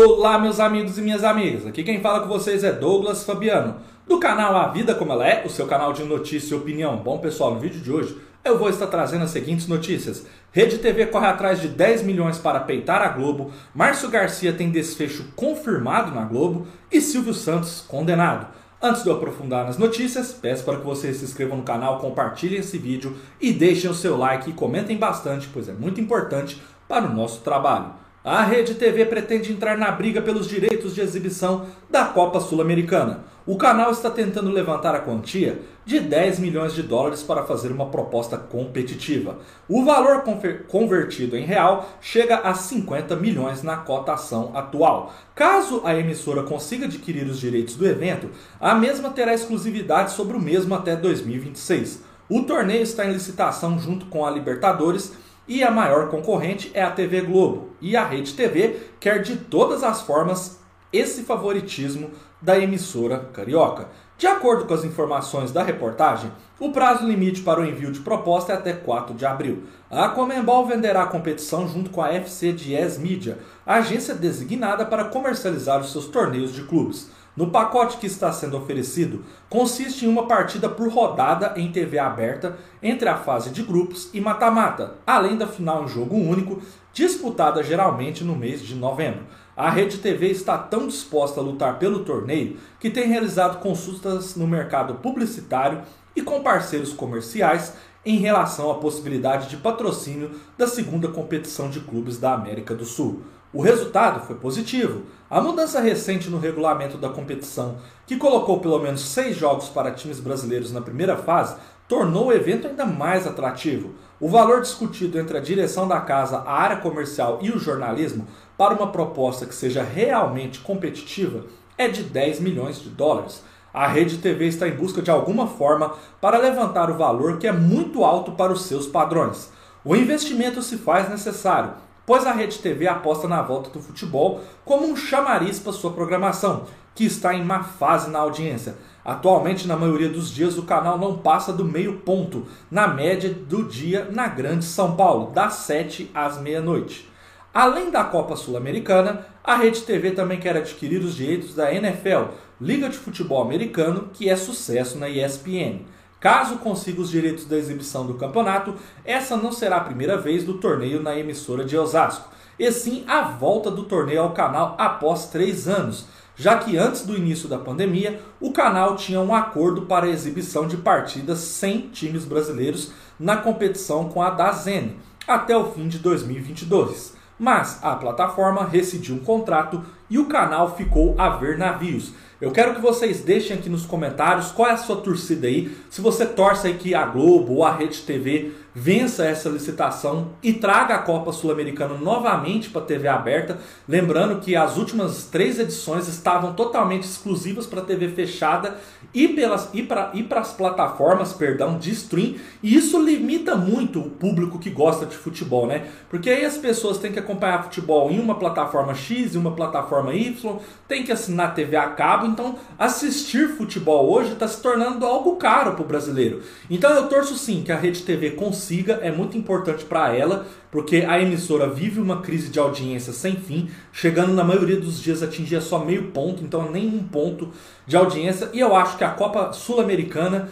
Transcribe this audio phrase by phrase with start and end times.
[0.00, 1.66] Olá, meus amigos e minhas amigas.
[1.66, 5.44] Aqui quem fala com vocês é Douglas Fabiano, do canal A Vida Como Ela É,
[5.44, 6.98] o seu canal de notícia e opinião.
[6.98, 10.24] Bom, pessoal, no vídeo de hoje eu vou estar trazendo as seguintes notícias.
[10.52, 15.32] Rede TV corre atrás de 10 milhões para peitar a Globo, Márcio Garcia tem desfecho
[15.34, 18.46] confirmado na Globo e Silvio Santos condenado.
[18.80, 22.60] Antes de eu aprofundar nas notícias, peço para que vocês se inscrevam no canal, compartilhem
[22.60, 27.04] esse vídeo e deixem o seu like e comentem bastante, pois é muito importante para
[27.04, 28.06] o nosso trabalho.
[28.24, 33.24] A Rede TV pretende entrar na briga pelos direitos de exibição da Copa Sul-Americana.
[33.46, 37.86] O canal está tentando levantar a quantia de 10 milhões de dólares para fazer uma
[37.86, 39.38] proposta competitiva.
[39.68, 40.24] O valor
[40.66, 45.14] convertido em real chega a 50 milhões na cotação atual.
[45.32, 48.30] Caso a emissora consiga adquirir os direitos do evento,
[48.60, 52.02] a mesma terá exclusividade sobre o mesmo até 2026.
[52.28, 55.12] O torneio está em licitação junto com a Libertadores
[55.48, 57.70] e a maior concorrente é a TV Globo.
[57.80, 60.60] E a Rede TV quer de todas as formas
[60.92, 62.10] esse favoritismo
[62.40, 63.88] da emissora carioca.
[64.16, 68.52] De acordo com as informações da reportagem, o prazo limite para o envio de proposta
[68.52, 69.62] é até 4 de abril.
[69.88, 75.80] A Comembol venderá a competição junto com a FC Diez Media, agência designada para comercializar
[75.80, 77.10] os seus torneios de clubes.
[77.38, 82.58] No pacote que está sendo oferecido, consiste em uma partida por rodada em TV aberta
[82.82, 86.60] entre a fase de grupos e mata-mata, além da final em jogo único,
[86.92, 89.24] disputada geralmente no mês de novembro.
[89.56, 94.48] A Rede TV está tão disposta a lutar pelo torneio que tem realizado consultas no
[94.48, 95.82] mercado publicitário
[96.16, 97.72] e com parceiros comerciais
[98.04, 103.22] em relação à possibilidade de patrocínio da segunda competição de clubes da América do Sul.
[103.50, 105.04] O resultado foi positivo.
[105.30, 110.20] A mudança recente no regulamento da competição, que colocou pelo menos seis jogos para times
[110.20, 111.56] brasileiros na primeira fase,
[111.88, 113.94] tornou o evento ainda mais atrativo.
[114.20, 118.26] O valor discutido entre a direção da casa, a área comercial e o jornalismo
[118.58, 121.46] para uma proposta que seja realmente competitiva
[121.78, 123.42] é de 10 milhões de dólares.
[123.72, 127.52] A Rede TV está em busca de alguma forma para levantar o valor que é
[127.52, 129.50] muito alto para os seus padrões.
[129.82, 134.86] O investimento se faz necessário pois a Rede TV aposta na volta do futebol como
[134.86, 136.64] um chamariz para sua programação,
[136.94, 138.76] que está em má fase na audiência.
[139.04, 143.62] Atualmente, na maioria dos dias, o canal não passa do meio ponto, na média do
[143.62, 147.06] dia na Grande São Paulo, das 7 às meia-noite.
[147.52, 152.88] Além da Copa Sul-Americana, a Rede TV também quer adquirir os direitos da NFL, Liga
[152.88, 155.80] de Futebol Americano, que é sucesso na ESPN.
[156.20, 158.74] Caso consiga os direitos da exibição do campeonato,
[159.04, 163.22] essa não será a primeira vez do torneio na emissora de Osasco, e sim a
[163.22, 168.20] volta do torneio ao canal após três anos, já que antes do início da pandemia,
[168.40, 174.08] o canal tinha um acordo para a exibição de partidas sem times brasileiros na competição
[174.08, 174.96] com a Dazen,
[175.26, 177.16] até o fim de 2022.
[177.38, 182.72] Mas a plataforma rescindiu um contrato e o canal ficou a ver navios eu quero
[182.72, 185.76] que vocês deixem aqui nos comentários qual é a sua torcida aí.
[185.90, 190.52] Se você torce aí que a Globo ou a Rede TV vença essa licitação e
[190.52, 193.58] traga a Copa Sul-Americana novamente para a TV aberta.
[193.88, 198.76] Lembrando que as últimas três edições estavam totalmente exclusivas para a TV fechada
[199.12, 202.36] e, pelas, e para e as plataformas perdão, de stream.
[202.62, 205.88] E isso limita muito o público que gosta de futebol, né?
[206.08, 210.14] Porque aí as pessoas têm que acompanhar futebol em uma plataforma X e uma plataforma
[210.14, 212.26] Y, tem que assinar TV a cabo.
[212.26, 216.42] Então, assistir futebol hoje está se tornando algo caro para o brasileiro.
[216.70, 220.46] Então, eu torço sim que a Rede TV consiga consiga é muito importante para ela,
[220.70, 225.22] porque a emissora vive uma crise de audiência sem fim, chegando na maioria dos dias
[225.22, 227.50] a atingir só meio ponto, então nem um ponto
[227.86, 228.50] de audiência.
[228.52, 230.50] E eu acho que a Copa Sul-Americana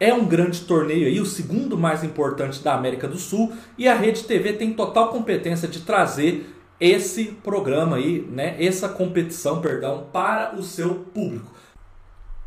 [0.00, 3.94] é um grande torneio aí, o segundo mais importante da América do Sul, e a
[3.94, 10.54] Rede TV tem total competência de trazer esse programa aí, né, essa competição, perdão, para
[10.56, 11.52] o seu público.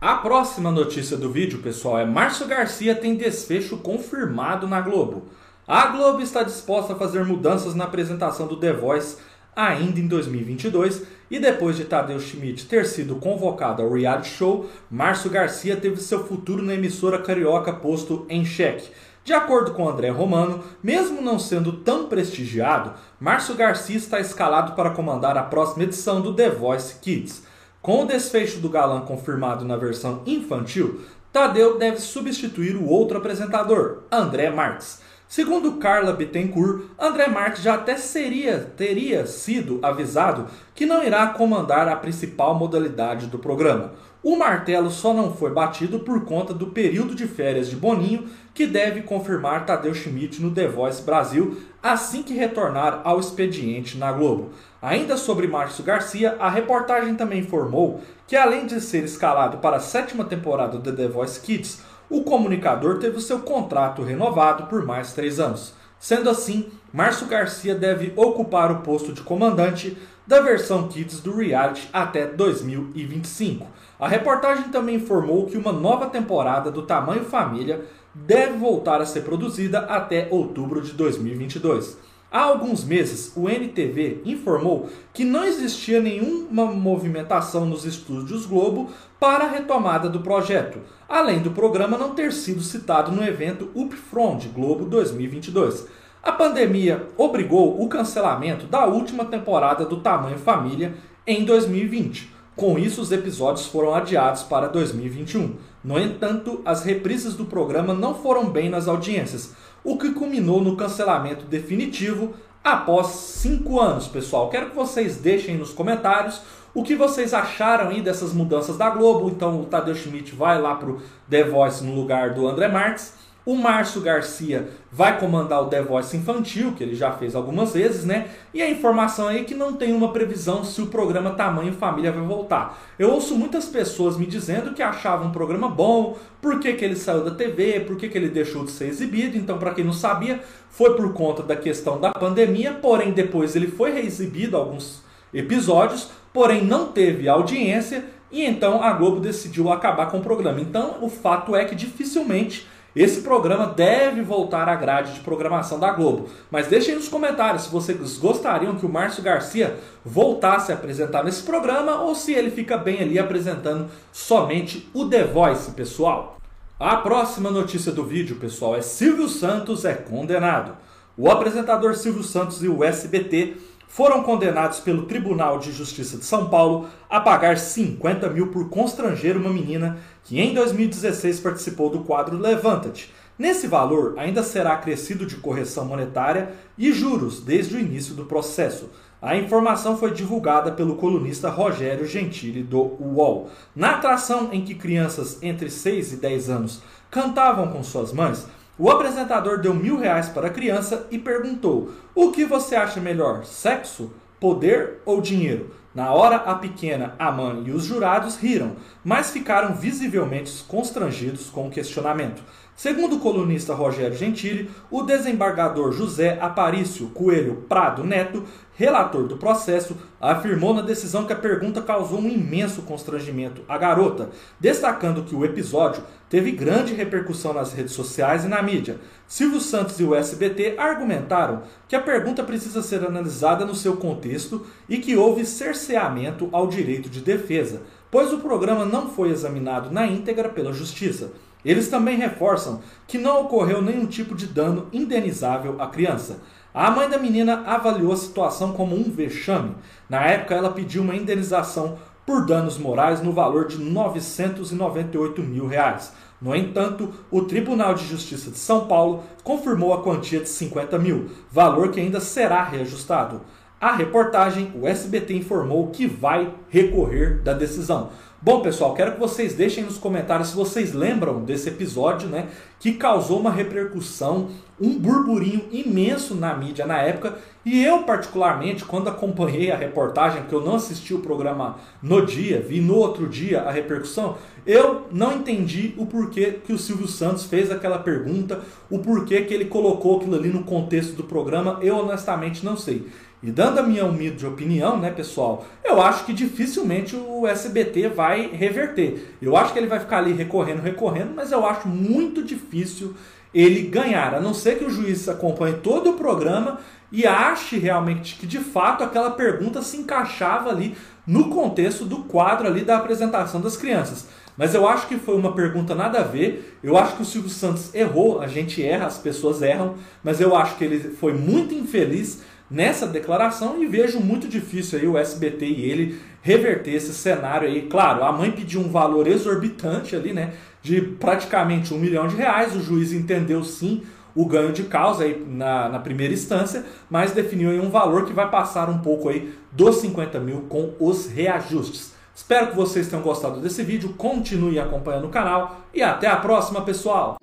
[0.01, 5.27] A próxima notícia do vídeo, pessoal, é Márcio Garcia tem desfecho confirmado na Globo.
[5.67, 9.17] A Globo está disposta a fazer mudanças na apresentação do The Voice
[9.55, 15.29] ainda em 2022 e depois de Tadeu Schmidt ter sido convocado ao reality show, Márcio
[15.29, 18.89] Garcia teve seu futuro na emissora carioca posto em xeque.
[19.23, 24.89] De acordo com André Romano, mesmo não sendo tão prestigiado, Márcio Garcia está escalado para
[24.89, 27.50] comandar a próxima edição do The Voice Kids.
[27.81, 31.01] Com o desfecho do galã confirmado na versão infantil,
[31.33, 35.01] Tadeu deve substituir o outro apresentador, André Marques.
[35.27, 40.45] Segundo Carla Bittencourt, André Marques já até seria, teria sido avisado
[40.75, 43.93] que não irá comandar a principal modalidade do programa.
[44.21, 48.67] o martelo só não foi batido por conta do período de férias de Boninho, que
[48.67, 54.49] deve confirmar Tadeu Schmidt no The Voice Brasil assim que retornar ao expediente na Globo.
[54.81, 59.81] Ainda sobre Márcio Garcia, a reportagem também informou que, além de ser escalado para a
[59.81, 65.13] sétima temporada do The Voice Kids, o comunicador teve o seu contrato renovado por mais
[65.13, 65.73] três anos.
[65.99, 71.89] Sendo assim, Márcio Garcia deve ocupar o posto de comandante da versão Kids do reality
[71.93, 73.67] até 2025.
[73.99, 79.21] A reportagem também informou que uma nova temporada do Tamanho Família deve voltar a ser
[79.21, 81.97] produzida até outubro de 2022.
[82.31, 89.43] Há alguns meses, o NTV informou que não existia nenhuma movimentação nos estúdios Globo para
[89.43, 90.79] a retomada do projeto,
[91.09, 95.87] além do programa não ter sido citado no evento Upfront Globo 2022.
[96.23, 100.93] A pandemia obrigou o cancelamento da última temporada do Tamanho Família
[101.27, 102.40] em 2020.
[102.55, 105.55] Com isso, os episódios foram adiados para 2021.
[105.83, 109.53] No entanto, as reprises do programa não foram bem nas audiências,
[109.83, 112.33] o que culminou no cancelamento definitivo
[112.63, 114.49] após cinco anos, pessoal.
[114.49, 116.41] Quero que vocês deixem nos comentários
[116.73, 119.29] o que vocês acharam aí dessas mudanças da Globo.
[119.29, 123.13] Então o Tadeu Schmidt vai lá para o The Voice no lugar do André Marques.
[123.43, 128.05] O Márcio Garcia vai comandar o The Voice infantil, que ele já fez algumas vezes,
[128.05, 128.27] né?
[128.53, 132.11] E a informação aí é que não tem uma previsão se o programa Tamanho Família
[132.11, 132.79] vai voltar.
[132.99, 136.95] Eu ouço muitas pessoas me dizendo que achavam um programa bom, por que, que ele
[136.95, 139.35] saiu da TV, por que, que ele deixou de ser exibido.
[139.35, 140.39] Então, para quem não sabia,
[140.69, 145.01] foi por conta da questão da pandemia, porém depois ele foi reexibido alguns
[145.33, 150.61] episódios, porém não teve audiência e então a Globo decidiu acabar com o programa.
[150.61, 155.91] Então, o fato é que dificilmente esse programa deve voltar à grade de programação da
[155.91, 156.27] Globo.
[156.49, 161.43] Mas deixem nos comentários se vocês gostariam que o Márcio Garcia voltasse a apresentar nesse
[161.43, 166.37] programa ou se ele fica bem ali apresentando somente o The Voice, pessoal.
[166.77, 170.75] A próxima notícia do vídeo, pessoal, é Silvio Santos é condenado.
[171.15, 173.55] O apresentador Silvio Santos e o SBT
[173.91, 179.35] foram condenados pelo Tribunal de Justiça de São Paulo a pagar 50 mil por constranger
[179.35, 183.11] uma menina que em 2016 participou do quadro Levanta-te.
[183.37, 188.89] Nesse valor ainda será acrescido de correção monetária e juros desde o início do processo.
[189.21, 193.49] A informação foi divulgada pelo colunista Rogério Gentili do UOL.
[193.75, 198.47] Na atração em que crianças entre 6 e 10 anos cantavam com suas mães,
[198.81, 203.45] o apresentador deu mil reais para a criança e perguntou: O que você acha melhor,
[203.45, 205.69] sexo, poder ou dinheiro?
[205.93, 211.67] Na hora, a pequena, a mãe e os jurados riram, mas ficaram visivelmente constrangidos com
[211.67, 212.41] o questionamento.
[212.75, 219.95] Segundo o colunista Rogério Gentili, o desembargador José Aparício Coelho Prado Neto, relator do processo,
[220.19, 224.29] afirmou na decisão que a pergunta causou um imenso constrangimento à garota,
[224.59, 228.97] destacando que o episódio teve grande repercussão nas redes sociais e na mídia.
[229.27, 234.65] Silvio Santos e o SBT argumentaram que a pergunta precisa ser analisada no seu contexto
[234.89, 240.07] e que houve cerceamento ao direito de defesa, pois o programa não foi examinado na
[240.07, 241.31] íntegra pela Justiça.
[241.63, 246.41] Eles também reforçam que não ocorreu nenhum tipo de dano indenizável à criança.
[246.73, 249.75] A mãe da menina avaliou a situação como um vexame.
[250.09, 256.13] Na época, ela pediu uma indenização por danos morais no valor de 998 mil reais.
[256.41, 261.29] No entanto, o Tribunal de Justiça de São Paulo confirmou a quantia de 50 mil,
[261.51, 263.41] valor que ainda será reajustado.
[263.79, 268.09] A reportagem, o SBT informou que vai recorrer da decisão.
[268.43, 272.47] Bom, pessoal, quero que vocês deixem nos comentários se vocês lembram desse episódio, né?
[272.79, 274.49] Que causou uma repercussão,
[274.81, 277.37] um burburinho imenso na mídia na época.
[277.63, 282.59] E eu, particularmente, quando acompanhei a reportagem, porque eu não assisti o programa no dia,
[282.59, 287.45] vi no outro dia a repercussão, eu não entendi o porquê que o Silvio Santos
[287.45, 291.95] fez aquela pergunta, o porquê que ele colocou aquilo ali no contexto do programa, eu
[291.97, 293.05] honestamente não sei.
[293.43, 298.47] E dando a minha humilde opinião, né, pessoal, eu acho que dificilmente o SBT vai
[298.47, 299.35] reverter.
[299.41, 303.15] Eu acho que ele vai ficar ali recorrendo, recorrendo, mas eu acho muito difícil
[303.53, 306.79] ele ganhar, a não ser que o juiz acompanhe todo o programa
[307.11, 310.95] e ache realmente que de fato aquela pergunta se encaixava ali
[311.27, 314.27] no contexto do quadro ali da apresentação das crianças.
[314.55, 316.77] Mas eu acho que foi uma pergunta nada a ver.
[316.83, 320.55] Eu acho que o Silvio Santos errou, a gente erra, as pessoas erram, mas eu
[320.55, 322.41] acho que ele foi muito infeliz
[322.71, 327.83] nessa declaração e vejo muito difícil aí o SBT e ele reverter esse cenário aí.
[327.83, 330.53] Claro, a mãe pediu um valor exorbitante ali, né?
[330.81, 332.75] De praticamente um milhão de reais.
[332.75, 334.01] O juiz entendeu sim
[334.33, 338.33] o ganho de causa aí na, na primeira instância, mas definiu aí um valor que
[338.33, 342.13] vai passar um pouco aí dos 50 mil com os reajustes.
[342.33, 346.81] Espero que vocês tenham gostado desse vídeo, continue acompanhando o canal e até a próxima,
[346.81, 347.35] pessoal!